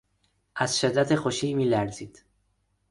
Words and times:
از 0.55 0.79
شدت 0.79 1.15
خوشی 1.15 1.53
میلرزید. 1.53 2.25